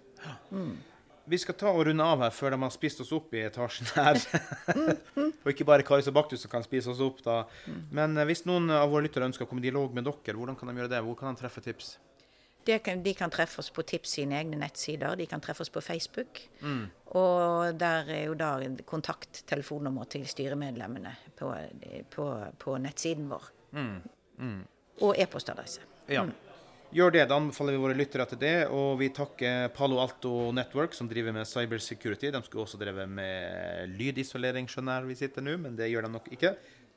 Vi 1.25 1.39
skal 1.41 1.57
ta 1.57 1.71
og 1.73 1.87
runde 1.89 2.05
av 2.05 2.21
her 2.21 2.33
før 2.37 2.53
de 2.53 2.61
har 2.61 2.73
spist 2.73 3.01
oss 3.01 3.13
opp 3.17 3.33
i 3.33 3.45
etasjen 3.47 3.89
her. 3.97 4.19
og 5.43 5.53
ikke 5.53 5.65
bare 5.69 5.87
Karis 5.87 6.11
og 6.11 6.17
Baktus 6.19 6.45
som 6.45 6.53
kan 6.53 6.65
spise 6.67 6.93
oss 6.93 7.01
opp, 7.05 7.23
da. 7.25 7.45
Men 7.97 8.19
eh, 8.19 8.27
hvis 8.29 8.45
noen 8.49 8.69
av 8.75 8.91
våre 8.93 9.07
lyttere 9.07 9.29
ønsker 9.31 9.47
å 9.47 9.49
komme 9.49 9.65
i 9.65 9.69
dialog 9.71 9.97
med 9.97 10.05
dere, 10.05 10.37
hvordan 10.37 10.59
kan 10.61 10.69
de 10.69 10.77
gjøre 10.83 10.93
det? 10.93 11.01
Hvor 11.07 11.17
kan 11.21 11.33
de 11.33 11.41
treffe 11.41 11.65
tips? 11.65 11.95
Kan, 12.65 13.03
de 13.05 13.13
kan 13.15 13.33
treffe 13.33 13.61
oss 13.61 13.69
på 13.77 13.83
Tips 13.85 14.15
sine 14.17 14.39
egne 14.39 14.57
nettsider. 14.57 15.17
De 15.21 15.27
kan 15.29 15.41
treffe 15.45 15.61
oss 15.67 15.73
på 15.73 15.83
Facebook. 15.85 16.41
Og 17.13 17.75
der 17.77 18.09
er 18.09 18.23
jo 18.25 18.37
da 18.41 18.55
kontakttelefonnummer 18.89 20.09
til 20.09 20.25
styremedlemmene 20.29 21.13
på, 21.37 21.51
på, 22.15 22.29
på 22.65 22.79
nettsiden 22.81 23.29
vår. 23.29 23.51
Og 25.05 25.21
e-postadresse. 25.21 25.85
Ja. 26.09 26.25
Gjør 26.95 27.11
det. 27.11 27.25
Da 27.27 27.35
anbefaler 27.41 27.75
vi 27.75 27.79
våre 27.83 27.97
lyttere 27.99 28.23
til 28.31 28.39
det. 28.39 28.69
Og 28.71 29.01
vi 29.01 29.09
takker 29.15 29.69
Palo 29.75 29.97
Alto 29.99 30.53
Network, 30.55 30.95
som 30.95 31.09
driver 31.11 31.33
med 31.35 31.47
cybersecurity. 31.51 32.31
De 32.31 32.43
skulle 32.47 32.63
også 32.69 32.79
drevet 32.79 33.09
med 33.11 33.91
lydisolering, 33.99 34.69
skjønner 34.71 35.01
jeg 35.01 35.09
vi 35.11 35.17
sitter 35.25 35.43
nå, 35.43 35.57
men 35.65 35.75
det 35.79 35.91
gjør 35.91 36.05
de 36.07 36.11
nok 36.15 36.27
ikke. 36.37 36.53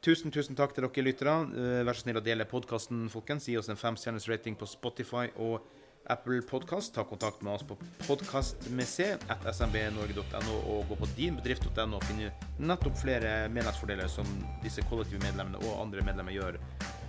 Tusen, 0.05 0.29
tusen 0.29 0.53
takk 0.55 0.73
til 0.77 0.85
dere 0.85 1.03
lyttere. 1.07 1.33
Eh, 1.49 1.81
Vær 1.87 1.95
så 1.97 2.01
snill 2.05 2.21
å 2.21 2.23
dele 2.27 2.45
podkasten, 2.45 3.09
folkens. 3.09 3.47
Gi 3.49 3.57
oss 3.57 3.69
en 3.73 3.81
femstjerners 3.81 4.29
rating 4.29 4.53
på 4.59 4.69
Spotify 4.69 5.25
og 5.41 5.65
Apple 6.13 6.45
Podcast. 6.45 6.93
Ta 6.93 7.01
kontakt 7.09 7.41
med 7.41 7.57
oss 7.57 7.65
på 7.65 7.73
podkastmc.smbnorge.no 8.05 10.55
og 10.75 10.85
gå 10.91 10.95
på 11.01 11.09
dinbedrift.no 11.17 11.97
og 11.97 12.05
finne 12.05 12.29
nettopp 12.61 12.93
flere 13.01 13.49
medlemsfordeler 13.49 14.05
som 14.13 14.29
disse 14.61 14.85
kollektive 14.87 15.17
medlemmene 15.25 15.57
og 15.65 15.81
andre 15.87 16.05
medlemmer 16.05 16.33
gjør. 16.37 16.61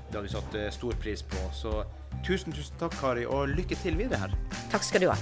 Det 0.09 0.17
har 0.17 0.25
vi 0.25 0.33
satt 0.33 0.49
eh, 0.57 0.73
stor 0.73 0.97
pris 1.05 1.21
på. 1.23 1.37
Så 1.53 1.85
tusen, 2.27 2.53
tusen 2.53 2.75
takk, 2.81 2.97
Kari, 3.01 3.27
og 3.27 3.49
lykke 3.53 3.79
til 3.83 3.99
videre 3.99 4.27
her. 4.27 4.37
Takk 4.73 4.87
skal 4.87 5.05
du 5.05 5.11
ha. 5.13 5.19